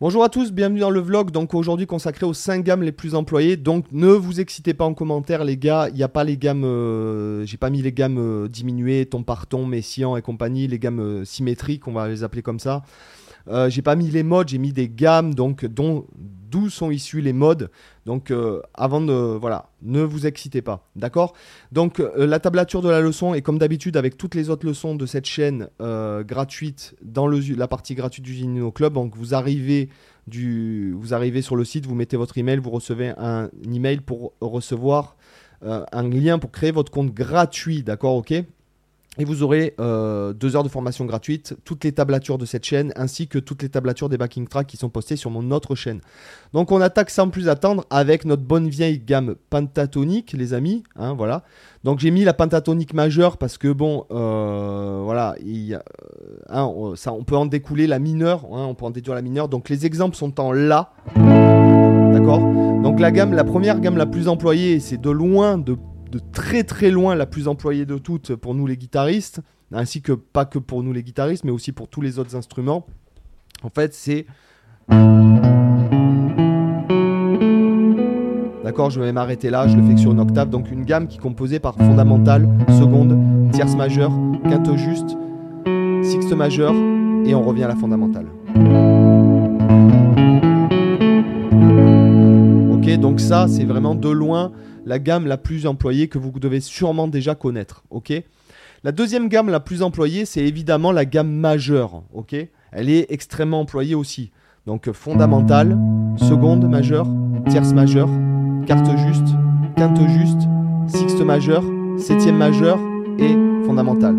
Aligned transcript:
Bonjour 0.00 0.24
à 0.24 0.30
tous, 0.30 0.50
bienvenue 0.50 0.80
dans 0.80 0.88
le 0.88 1.00
vlog, 1.00 1.30
donc 1.30 1.52
aujourd'hui 1.52 1.86
consacré 1.86 2.24
aux 2.24 2.32
5 2.32 2.64
gammes 2.64 2.82
les 2.82 2.90
plus 2.90 3.14
employées. 3.14 3.58
Donc 3.58 3.84
ne 3.92 4.08
vous 4.08 4.40
excitez 4.40 4.72
pas 4.72 4.86
en 4.86 4.94
commentaire 4.94 5.44
les 5.44 5.58
gars, 5.58 5.88
il 5.90 5.94
n'y 5.94 6.02
a 6.02 6.08
pas 6.08 6.24
les 6.24 6.38
gammes, 6.38 6.64
euh, 6.64 7.44
j'ai 7.44 7.58
pas 7.58 7.68
mis 7.68 7.82
les 7.82 7.92
gammes 7.92 8.16
euh, 8.16 8.48
diminuées, 8.48 9.04
ton 9.04 9.22
par 9.24 9.46
ton, 9.46 9.66
messian 9.66 10.16
et 10.16 10.22
compagnie, 10.22 10.66
les 10.68 10.78
gammes 10.78 11.00
euh, 11.00 11.26
symétriques, 11.26 11.86
on 11.86 11.92
va 11.92 12.08
les 12.08 12.24
appeler 12.24 12.40
comme 12.40 12.60
ça. 12.60 12.82
J'ai 13.68 13.82
pas 13.82 13.96
mis 13.96 14.10
les 14.10 14.22
modes, 14.22 14.48
j'ai 14.48 14.58
mis 14.58 14.72
des 14.72 14.88
gammes, 14.88 15.34
donc 15.34 15.64
d'où 16.50 16.68
sont 16.68 16.90
issus 16.90 17.20
les 17.20 17.32
modes. 17.32 17.70
Donc 18.06 18.30
euh, 18.30 18.60
avant 18.74 19.00
de 19.00 19.12
voilà, 19.12 19.70
ne 19.82 20.02
vous 20.02 20.26
excitez 20.26 20.62
pas, 20.62 20.88
d'accord? 20.96 21.34
Donc 21.72 22.00
euh, 22.00 22.26
la 22.26 22.40
tablature 22.40 22.82
de 22.82 22.88
la 22.88 23.00
leçon 23.00 23.34
est 23.34 23.42
comme 23.42 23.58
d'habitude 23.58 23.96
avec 23.96 24.16
toutes 24.16 24.34
les 24.34 24.50
autres 24.50 24.66
leçons 24.66 24.94
de 24.94 25.06
cette 25.06 25.26
chaîne 25.26 25.68
euh, 25.80 26.24
gratuite 26.24 26.94
dans 27.02 27.28
la 27.28 27.68
partie 27.68 27.94
gratuite 27.94 28.24
du 28.24 28.34
Ginino 28.34 28.72
Club. 28.72 28.94
Donc 28.94 29.16
vous 29.16 29.34
arrivez 29.34 29.88
vous 30.32 31.12
arrivez 31.12 31.42
sur 31.42 31.56
le 31.56 31.64
site, 31.64 31.86
vous 31.86 31.96
mettez 31.96 32.16
votre 32.16 32.38
email, 32.38 32.58
vous 32.58 32.70
recevez 32.70 33.12
un 33.16 33.48
email 33.64 34.00
pour 34.00 34.34
recevoir 34.40 35.16
un 35.62 36.08
lien 36.08 36.38
pour 36.38 36.52
créer 36.52 36.70
votre 36.70 36.92
compte 36.92 37.12
gratuit, 37.12 37.82
d'accord, 37.82 38.14
ok? 38.14 38.34
Et 39.18 39.24
vous 39.24 39.42
aurez 39.42 39.74
euh, 39.80 40.32
deux 40.32 40.54
heures 40.54 40.62
de 40.62 40.68
formation 40.68 41.04
gratuite, 41.04 41.56
toutes 41.64 41.82
les 41.82 41.90
tablatures 41.90 42.38
de 42.38 42.46
cette 42.46 42.64
chaîne, 42.64 42.92
ainsi 42.94 43.26
que 43.26 43.38
toutes 43.38 43.62
les 43.62 43.68
tablatures 43.68 44.08
des 44.08 44.16
backing 44.16 44.46
tracks 44.46 44.68
qui 44.68 44.76
sont 44.76 44.88
postées 44.88 45.16
sur 45.16 45.30
mon 45.30 45.50
autre 45.50 45.74
chaîne. 45.74 46.00
Donc 46.52 46.70
on 46.70 46.80
attaque 46.80 47.10
sans 47.10 47.28
plus 47.28 47.48
attendre 47.48 47.84
avec 47.90 48.24
notre 48.24 48.44
bonne 48.44 48.68
vieille 48.68 49.00
gamme 49.00 49.34
pentatonique, 49.50 50.32
les 50.32 50.54
amis. 50.54 50.84
Hein, 50.94 51.14
voilà. 51.14 51.42
Donc 51.82 51.98
j'ai 51.98 52.12
mis 52.12 52.22
la 52.22 52.34
pentatonique 52.34 52.94
majeure 52.94 53.36
parce 53.36 53.58
que 53.58 53.72
bon, 53.72 54.06
euh, 54.12 55.00
voilà, 55.02 55.34
il 55.44 55.74
euh, 55.74 55.78
hein, 56.48 56.70
on 56.72 57.24
peut 57.24 57.36
en 57.36 57.46
découler 57.46 57.88
la 57.88 57.98
mineure, 57.98 58.44
hein, 58.52 58.66
on 58.68 58.74
peut 58.74 58.84
en 58.84 58.90
déduire 58.90 59.16
la 59.16 59.22
mineure. 59.22 59.48
Donc 59.48 59.68
les 59.68 59.86
exemples 59.86 60.16
sont 60.16 60.40
en 60.40 60.52
la. 60.52 60.92
D'accord? 61.16 62.40
Donc 62.82 63.00
la 63.00 63.10
gamme, 63.10 63.32
la 63.32 63.44
première 63.44 63.80
gamme 63.80 63.96
la 63.96 64.06
plus 64.06 64.28
employée, 64.28 64.78
c'est 64.78 65.00
de 65.00 65.10
loin, 65.10 65.58
de 65.58 65.76
de 66.10 66.18
très 66.18 66.64
très 66.64 66.90
loin 66.90 67.14
la 67.14 67.26
plus 67.26 67.48
employée 67.48 67.86
de 67.86 67.96
toutes 67.96 68.34
pour 68.34 68.54
nous 68.54 68.66
les 68.66 68.76
guitaristes, 68.76 69.40
ainsi 69.72 70.02
que 70.02 70.12
pas 70.12 70.44
que 70.44 70.58
pour 70.58 70.82
nous 70.82 70.92
les 70.92 71.02
guitaristes, 71.02 71.44
mais 71.44 71.52
aussi 71.52 71.72
pour 71.72 71.88
tous 71.88 72.00
les 72.00 72.18
autres 72.18 72.36
instruments. 72.36 72.86
En 73.62 73.70
fait, 73.70 73.94
c'est... 73.94 74.26
D'accord, 78.64 78.90
je 78.90 79.00
vais 79.00 79.12
m'arrêter 79.12 79.50
là, 79.50 79.68
je 79.68 79.76
le 79.76 79.82
fais 79.82 79.94
que 79.94 80.00
sur 80.00 80.12
une 80.12 80.20
octave. 80.20 80.50
Donc 80.50 80.70
une 80.70 80.84
gamme 80.84 81.06
qui 81.06 81.18
est 81.18 81.20
composée 81.20 81.60
par 81.60 81.76
fondamentale, 81.76 82.48
seconde, 82.78 83.16
tierce 83.52 83.76
majeure, 83.76 84.12
quinte 84.44 84.76
juste, 84.76 85.16
sixte 86.02 86.32
majeure, 86.32 86.74
et 87.24 87.34
on 87.34 87.42
revient 87.42 87.64
à 87.64 87.68
la 87.68 87.76
fondamentale. 87.76 88.26
Ok, 92.72 92.98
donc 92.98 93.20
ça, 93.20 93.46
c'est 93.48 93.64
vraiment 93.64 93.94
de 93.94 94.08
loin 94.08 94.52
la 94.90 94.98
gamme 94.98 95.28
la 95.28 95.36
plus 95.36 95.68
employée 95.68 96.08
que 96.08 96.18
vous 96.18 96.32
devez 96.40 96.58
sûrement 96.58 97.06
déjà 97.06 97.36
connaître. 97.36 97.84
ok? 97.90 98.12
La 98.82 98.90
deuxième 98.90 99.28
gamme 99.28 99.48
la 99.48 99.60
plus 99.60 99.82
employée, 99.82 100.24
c'est 100.24 100.44
évidemment 100.44 100.90
la 100.90 101.04
gamme 101.04 101.30
majeure. 101.30 102.02
ok? 102.12 102.34
Elle 102.72 102.90
est 102.90 103.06
extrêmement 103.08 103.60
employée 103.60 103.94
aussi. 103.94 104.32
Donc 104.66 104.90
fondamentale, 104.90 105.78
seconde 106.16 106.68
majeure, 106.68 107.06
tierce 107.48 107.72
majeure, 107.72 108.10
carte 108.66 108.90
juste, 109.06 109.28
quinte 109.76 110.00
juste, 110.08 110.42
sixte 110.88 111.20
majeure, 111.20 111.62
septième 111.96 112.36
majeure 112.36 112.80
et 113.16 113.36
fondamentale. 113.64 114.16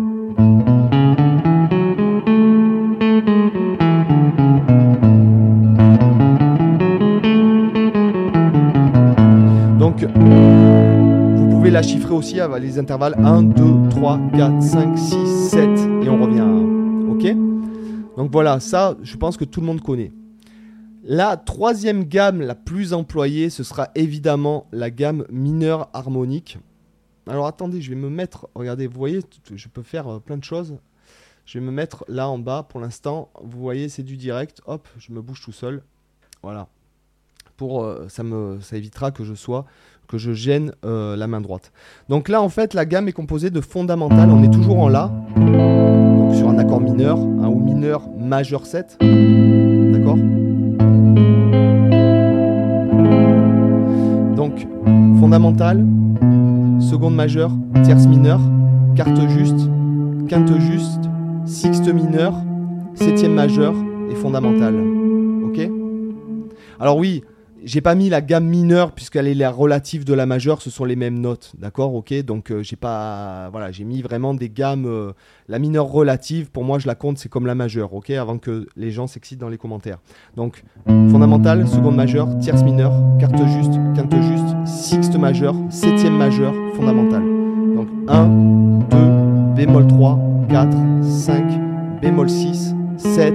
La 11.72 11.80
chiffrer 11.82 12.12
aussi 12.12 12.38
avec 12.38 12.62
les 12.62 12.78
intervalles 12.78 13.14
1, 13.18 13.44
2, 13.44 13.88
3, 13.88 14.20
4, 14.36 14.62
5, 14.62 14.98
6, 14.98 15.50
7 15.50 15.62
et 16.02 16.08
on 16.10 16.22
revient 16.22 16.40
à 16.40 16.44
1. 16.44 17.08
Ok? 17.08 18.16
Donc 18.18 18.30
voilà, 18.30 18.60
ça, 18.60 18.94
je 19.02 19.16
pense 19.16 19.38
que 19.38 19.46
tout 19.46 19.60
le 19.62 19.66
monde 19.66 19.80
connaît. 19.80 20.12
La 21.02 21.38
troisième 21.38 22.04
gamme 22.04 22.42
la 22.42 22.54
plus 22.54 22.92
employée, 22.92 23.48
ce 23.48 23.64
sera 23.64 23.88
évidemment 23.94 24.66
la 24.70 24.90
gamme 24.90 25.24
mineure 25.30 25.88
harmonique. 25.94 26.58
Alors 27.26 27.46
attendez, 27.46 27.80
je 27.80 27.88
vais 27.88 27.96
me 27.96 28.10
mettre, 28.10 28.48
regardez, 28.54 28.86
vous 28.86 28.98
voyez, 28.98 29.20
je 29.54 29.68
peux 29.68 29.82
faire 29.82 30.08
euh, 30.08 30.18
plein 30.18 30.36
de 30.36 30.44
choses. 30.44 30.76
Je 31.46 31.58
vais 31.58 31.64
me 31.64 31.72
mettre 31.72 32.04
là 32.06 32.28
en 32.28 32.38
bas 32.38 32.66
pour 32.68 32.80
l'instant. 32.80 33.30
Vous 33.42 33.58
voyez, 33.58 33.88
c'est 33.88 34.02
du 34.02 34.18
direct. 34.18 34.60
Hop, 34.66 34.86
je 34.98 35.10
me 35.10 35.22
bouge 35.22 35.40
tout 35.42 35.52
seul. 35.52 35.82
Voilà. 36.42 36.68
Pour, 37.56 37.82
euh, 37.82 38.08
ça, 38.08 38.22
me, 38.22 38.60
ça 38.60 38.76
évitera 38.76 39.10
que 39.10 39.24
je 39.24 39.34
sois 39.34 39.64
que 40.08 40.18
je 40.18 40.32
gêne 40.32 40.72
euh, 40.84 41.16
la 41.16 41.26
main 41.26 41.40
droite. 41.40 41.72
Donc 42.08 42.28
là, 42.28 42.42
en 42.42 42.48
fait, 42.48 42.74
la 42.74 42.84
gamme 42.84 43.08
est 43.08 43.12
composée 43.12 43.50
de 43.50 43.60
fondamentales. 43.60 44.30
On 44.30 44.42
est 44.42 44.52
toujours 44.52 44.78
en 44.78 44.88
La, 44.88 45.10
donc 45.36 46.34
sur 46.34 46.48
un 46.48 46.58
accord 46.58 46.80
mineur, 46.80 47.18
ou 47.18 47.60
mineur 47.60 48.02
majeur 48.18 48.66
7. 48.66 48.98
D'accord? 49.00 50.16
Donc, 54.36 54.66
fondamentale, 55.20 55.84
seconde 56.80 57.14
majeure, 57.14 57.52
tierce 57.84 58.06
mineure, 58.06 58.40
quarte 58.96 59.28
juste, 59.28 59.68
quinte 60.28 60.58
juste, 60.58 61.08
sixte 61.44 61.92
mineure, 61.92 62.34
septième 62.94 63.34
majeure 63.34 63.74
et 64.10 64.14
fondamentale. 64.14 64.74
Ok? 65.44 65.68
Alors 66.80 66.96
oui, 66.96 67.22
j'ai 67.64 67.80
pas 67.80 67.94
mis 67.94 68.08
la 68.08 68.20
gamme 68.20 68.46
mineure 68.46 68.92
puisqu'elle 68.92 69.26
est 69.26 69.34
la 69.34 69.50
relative 69.50 70.04
de 70.04 70.14
la 70.14 70.26
majeure, 70.26 70.62
ce 70.62 70.70
sont 70.70 70.84
les 70.84 70.96
mêmes 70.96 71.18
notes, 71.18 71.52
d'accord, 71.58 71.94
ok. 71.94 72.12
Donc 72.22 72.50
euh, 72.50 72.62
j'ai 72.62 72.76
pas, 72.76 73.48
voilà, 73.50 73.72
j'ai 73.72 73.84
mis 73.84 74.02
vraiment 74.02 74.34
des 74.34 74.48
gammes. 74.48 74.86
Euh, 74.86 75.12
la 75.48 75.58
mineure 75.58 75.86
relative, 75.86 76.50
pour 76.50 76.64
moi, 76.64 76.78
je 76.78 76.86
la 76.86 76.94
compte, 76.94 77.18
c'est 77.18 77.28
comme 77.28 77.46
la 77.46 77.54
majeure, 77.54 77.94
ok, 77.94 78.10
avant 78.10 78.38
que 78.38 78.66
les 78.76 78.90
gens 78.90 79.06
s'excitent 79.06 79.40
dans 79.40 79.48
les 79.48 79.58
commentaires. 79.58 79.98
Donc 80.36 80.62
fondamentale, 80.86 81.66
seconde 81.68 81.96
majeure, 81.96 82.28
tierce 82.38 82.62
mineure, 82.62 82.94
carte 83.18 83.36
juste, 83.46 83.72
quinte 83.94 84.14
juste, 84.14 84.66
sixte 84.66 85.16
majeure, 85.16 85.54
septième 85.70 86.16
majeure, 86.16 86.54
fondamentale. 86.74 87.22
Donc 87.74 87.88
1, 88.08 88.26
2, 88.90 88.96
bémol 89.56 89.86
3, 89.86 90.18
4, 90.48 90.76
5, 91.02 92.00
bémol 92.00 92.28
6, 92.28 92.74
7, 92.96 93.34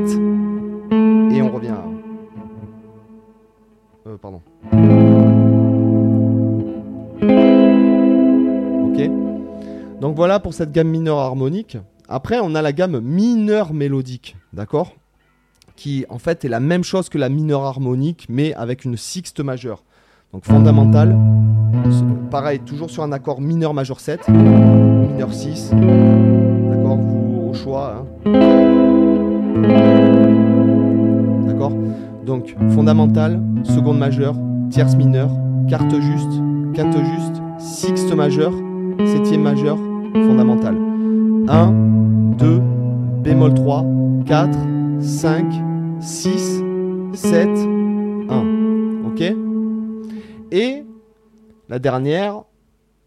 et 1.31 1.41
on 1.41 1.51
revient 1.51 1.69
à 1.69 1.86
euh. 4.25 4.39
Ok. 8.85 10.01
Donc 10.01 10.15
voilà 10.15 10.39
pour 10.39 10.53
cette 10.53 10.71
gamme 10.71 10.89
mineure 10.89 11.19
harmonique. 11.19 11.77
Après, 12.09 12.39
on 12.41 12.55
a 12.55 12.61
la 12.61 12.71
gamme 12.71 12.99
mineure 13.01 13.73
mélodique, 13.73 14.37
d'accord? 14.53 14.93
Qui 15.75 16.05
en 16.09 16.19
fait 16.19 16.45
est 16.45 16.49
la 16.49 16.59
même 16.59 16.83
chose 16.83 17.09
que 17.09 17.17
la 17.17 17.29
mineure 17.29 17.63
harmonique, 17.63 18.27
mais 18.29 18.53
avec 18.53 18.85
une 18.85 18.97
sixte 18.97 19.41
majeure. 19.41 19.83
Donc 20.33 20.45
fondamentale, 20.45 21.17
pareil, 22.29 22.59
toujours 22.59 22.89
sur 22.89 23.03
un 23.03 23.11
accord 23.11 23.39
mineur 23.39 23.73
majeur 23.73 23.99
7, 23.99 24.27
mineur 24.29 25.33
6, 25.33 25.71
d'accord? 25.71 26.97
Vous 26.97 27.49
au 27.49 27.53
choix. 27.53 28.05
Hein. 28.25 29.86
Donc 32.27 32.53
fondamentale, 32.71 33.41
seconde 33.63 33.99
majeure, 33.99 34.35
tierce 34.69 34.97
mineure, 34.97 35.31
quarte 35.69 35.97
juste, 36.01 36.41
quinte 36.73 36.97
juste, 36.97 37.41
sixte 37.57 38.13
majeure, 38.13 38.51
septième 39.05 39.43
majeure, 39.43 39.77
fondamentale. 40.13 40.75
1, 41.47 41.71
2, 42.37 42.61
bémol 43.23 43.53
3, 43.53 43.85
4, 44.25 44.59
5, 44.99 45.45
6, 46.01 46.63
7, 47.13 47.47
1. 47.47 49.07
Ok? 49.07 49.23
Et 50.51 50.83
la 51.69 51.79
dernière, 51.79 52.43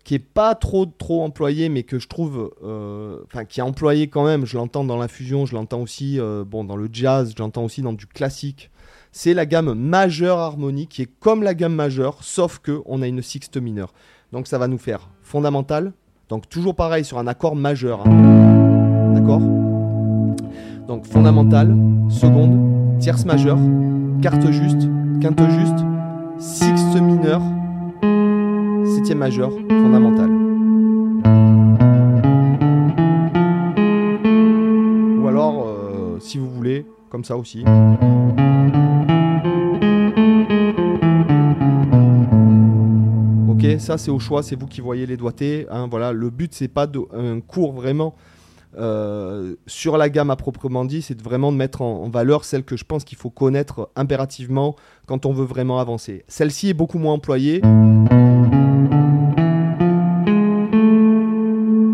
qui 0.03 0.15
est 0.15 0.19
pas 0.19 0.55
trop 0.55 0.87
trop 0.87 1.23
employée, 1.23 1.69
mais 1.69 1.83
que 1.83 1.99
je 1.99 2.09
trouve, 2.09 2.55
euh, 2.65 3.19
enfin 3.27 3.45
qui 3.45 3.61
est 3.61 3.63
employée 3.63 4.09
quand 4.09 4.25
même. 4.25 4.47
Je 4.47 4.57
l'entends 4.57 4.85
dans 4.85 4.97
la 4.97 5.09
fusion, 5.09 5.45
je 5.45 5.55
l'entends 5.55 5.83
aussi, 5.83 6.19
euh, 6.19 6.43
bon, 6.43 6.65
dans 6.65 6.77
le 6.77 6.89
jazz, 6.91 7.35
je 7.37 7.43
l'entends 7.43 7.65
aussi 7.65 7.83
dans 7.83 7.93
du 7.93 8.07
classique 8.07 8.71
c'est 9.13 9.35
la 9.35 9.47
gamme 9.47 9.75
majeure 9.75 10.39
harmonique 10.39 10.91
qui 10.91 11.03
est 11.03 11.11
comme 11.21 11.43
la 11.43 11.55
gamme 11.55 11.75
majeure, 11.75 12.19
sauf 12.23 12.59
que 12.59 12.83
on 12.87 13.03
a 13.03 13.07
une 13.07 13.23
sixte 13.23 13.57
mineure. 13.57 13.93
Donc 14.33 14.47
ça 14.47 14.59
va 14.59 14.69
nous 14.69 14.79
faire 14.79 15.09
fondamentale, 15.23 15.93
donc 16.29 16.49
toujours 16.49 16.75
pareil 16.75 17.05
sur 17.05 17.19
un 17.19 17.27
accord 17.27 17.57
majeur. 17.57 18.07
Hein. 18.07 19.13
D'accord? 19.15 19.41
Donc 20.87 21.07
fondamentale, 21.07 21.75
seconde, 22.09 22.99
tierce 23.01 23.25
majeure, 23.25 23.59
quarte 24.23 24.51
juste, 24.51 24.89
quinte 25.21 25.43
juste, 25.51 25.85
sixte 26.39 27.01
mineure, 27.01 27.43
septième 28.95 29.19
majeure, 29.19 29.53
fondamentale. 29.69 30.31
Ou 35.21 35.29
alors, 35.29 35.67
euh, 35.67 36.19
si 36.21 36.39
vous 36.39 36.51
voulez, 36.51 36.87
comme 37.09 37.25
ça 37.25 37.37
aussi. 37.37 37.65
Ça 43.81 43.99
c'est 43.99 44.11
au 44.11 44.19
choix, 44.19 44.43
c'est 44.43 44.59
vous 44.59 44.67
qui 44.67 44.81
voyez 44.81 45.07
les 45.07 45.17
doigtés. 45.17 45.67
hein, 45.71 45.89
voilà, 45.91 46.13
le 46.13 46.31
but 46.31 46.55
c'est 46.55 46.69
pas 46.69 46.87
de, 46.87 47.01
un 47.13 47.41
cours 47.41 47.73
vraiment 47.73 48.15
euh, 48.79 49.57
sur 49.67 49.99
la 49.99 50.09
gamme 50.09 50.31
à 50.31 50.37
proprement 50.37 50.85
dit, 50.85 51.03
c'est 51.03 51.21
vraiment 51.21 51.51
de 51.51 51.57
mettre 51.57 51.83
en, 51.83 52.05
en 52.05 52.09
valeur 52.09 52.45
celle 52.45 52.63
que 52.63 52.77
je 52.77 52.85
pense 52.85 53.03
qu'il 53.05 53.19
faut 53.19 53.31
connaître 53.31 53.91
impérativement 53.97 54.77
quand 55.07 55.27
on 55.27 55.33
veut 55.33 55.45
vraiment 55.45 55.81
avancer. 55.81 56.25
Celle-ci 56.29 56.69
est 56.71 56.75
beaucoup 56.75 56.99
moins 56.99 57.15
employée. 57.15 57.63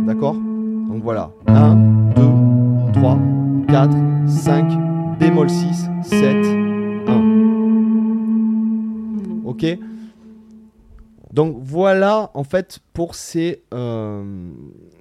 D'accord? 0.06 0.34
Donc 0.34 1.02
voilà. 1.02 1.30
1, 1.46 1.74
2, 2.14 2.22
3, 2.92 3.18
4, 3.68 3.96
5, 4.28 5.18
bémol 5.18 5.48
6, 5.48 5.86
7, 6.02 6.36
1. 7.08 9.42
Ok? 9.44 9.64
Donc 11.36 11.58
voilà 11.60 12.30
en 12.32 12.44
fait 12.44 12.78
pour 12.94 13.14
ces, 13.14 13.62
euh, 13.74 14.24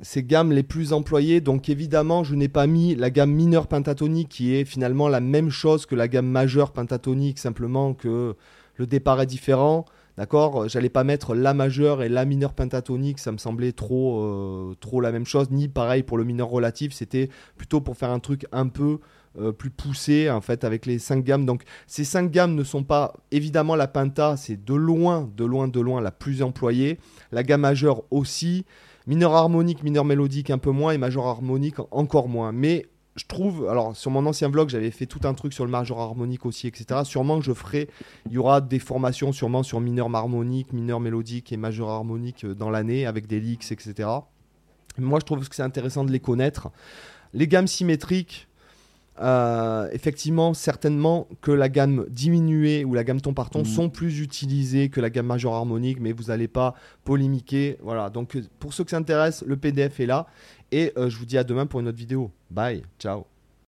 ces 0.02 0.22
gammes 0.22 0.52
les 0.52 0.64
plus 0.64 0.92
employées. 0.92 1.40
Donc 1.40 1.70
évidemment 1.70 2.26
je 2.26 2.36
n'ai 2.36 2.50
pas 2.50 2.68
mis 2.68 2.94
la 2.94 3.10
gamme 3.10 3.32
mineure 3.32 3.68
pentatonique 3.68 4.28
qui 4.28 4.54
est 4.54 4.66
finalement 4.66 5.08
la 5.08 5.22
même 5.22 5.50
chose 5.50 5.86
que 5.86 5.96
la 5.96 6.10
gamme 6.10 6.28
majeure 6.28 6.74
pentatonique, 6.74 7.40
simplement 7.40 7.94
que 7.94 8.36
le 8.76 8.86
départ 8.86 9.22
est 9.22 9.28
différent. 9.28 9.86
D'accord? 10.18 10.70
J'allais 10.70 10.90
pas 10.90 11.04
mettre 11.04 11.36
la 11.36 11.54
majeure 11.54 12.02
et 12.02 12.10
la 12.10 12.24
mineure 12.24 12.54
pentatonique, 12.54 13.20
ça 13.20 13.34
me 13.34 13.38
semblait 13.38 13.74
trop, 13.74 14.22
euh, 14.22 14.76
trop 14.80 15.02
la 15.02 15.12
même 15.12 15.26
chose. 15.26 15.52
Ni 15.52 15.68
pareil 15.68 16.04
pour 16.04 16.18
le 16.18 16.24
mineur 16.24 16.48
relatif, 16.48 16.94
c'était 16.94 17.30
plutôt 17.58 17.82
pour 17.82 17.98
faire 17.98 18.12
un 18.12 18.20
truc 18.20 18.46
un 18.54 18.68
peu 18.68 19.00
euh, 19.38 19.52
plus 19.52 19.70
poussé 19.70 20.30
en 20.30 20.40
fait 20.40 20.64
avec 20.64 20.86
les 20.86 21.00
5 21.00 21.24
gammes. 21.24 21.46
Donc 21.46 21.64
ces 21.88 22.06
5 22.06 22.32
gammes 22.32 22.56
ne 22.56 22.64
sont 22.64 22.84
pas 22.84 23.14
évidemment 23.32 23.76
la 23.76 23.88
penta, 23.88 24.38
c'est 24.38 24.64
de 24.64 24.74
loin, 24.74 25.30
de 25.36 25.44
loin, 25.44 25.68
de 25.68 25.82
loin 25.82 26.00
la 26.00 26.12
plus 26.12 26.42
employée. 26.42 26.98
La 27.34 27.44
gamme 27.44 27.62
majeure 27.62 28.04
aussi. 28.12 28.66
Mineur 29.08 29.36
harmonique, 29.36 29.84
mineur 29.84 30.04
mélodique 30.06 30.50
un 30.50 30.58
peu 30.58 30.72
moins 30.72 30.92
et 30.92 30.98
majeur 30.98 31.28
harmonique 31.28 31.76
encore 31.92 32.28
moins. 32.28 32.52
Mais 32.52 32.88
je 33.16 33.26
trouve, 33.28 33.70
alors 33.70 33.96
sur 33.96 34.12
mon 34.12 34.26
ancien 34.26 34.50
vlog, 34.50 34.68
j'avais 34.70 34.92
fait 34.92 35.06
tout 35.06 35.22
un 35.24 35.34
truc 35.34 35.54
sur 35.54 35.64
le 35.64 35.72
majeur 35.72 36.00
harmonique 36.00 36.46
aussi, 36.46 36.68
etc. 36.68 37.02
Sûrement 37.06 37.40
que 37.40 37.46
je 37.46 37.54
ferai, 37.54 37.90
il 38.26 38.34
y 38.34 38.38
aura 38.38 38.60
des 38.60 38.80
formations 38.80 39.32
sûrement 39.32 39.64
sur 39.64 39.80
mineur 39.80 40.14
harmonique, 40.14 40.74
mineur 40.74 41.00
mélodique 41.00 41.54
et 41.54 41.58
majeur 41.58 41.90
harmonique 41.90 42.44
euh, 42.44 42.54
dans 42.54 42.70
l'année 42.70 43.06
avec 43.06 43.26
des 43.28 43.40
leaks, 43.40 43.72
etc. 43.72 44.10
Moi, 44.98 45.20
je 45.20 45.26
trouve 45.26 45.48
que 45.48 45.56
c'est 45.56 45.64
intéressant 45.64 46.04
de 46.04 46.12
les 46.12 46.20
connaître. 46.20 46.70
Les 47.34 47.48
gammes 47.48 47.68
symétriques, 47.68 48.48
euh, 49.22 49.90
effectivement, 49.94 50.54
certainement 50.54 51.28
que 51.42 51.52
la 51.52 51.70
gamme 51.70 52.06
diminuée 52.10 52.84
ou 52.84 52.94
la 52.94 53.06
gamme 53.06 53.22
ton 53.22 53.34
par 53.34 53.50
ton 53.50 53.60
Mhm. 53.60 53.66
sont 53.66 53.90
plus 53.90 54.20
utilisées 54.20 54.90
que 54.90 55.00
la 55.00 55.10
gamme 55.10 55.28
majeure 55.28 55.54
harmonique, 55.54 56.00
mais 56.02 56.12
vous 56.12 56.24
n'allez 56.26 56.50
pas 56.50 56.76
polémiquer. 57.06 57.78
Voilà, 57.82 58.10
donc 58.10 58.36
euh, 58.36 58.44
pour 58.60 58.74
ceux 58.74 58.84
que 58.84 58.90
ça 58.92 58.98
intéresse, 58.98 59.44
le 59.48 59.56
PDF 59.56 60.02
est 60.02 60.06
là. 60.06 60.28
Et 60.72 60.94
euh, 60.98 61.10
je 61.10 61.18
vous 61.18 61.26
dis 61.26 61.38
à 61.38 61.44
demain 61.44 61.66
pour 61.66 61.80
une 61.80 61.88
autre 61.88 61.98
vidéo. 61.98 62.32
Bye, 62.50 62.84
ciao. 63.00 63.26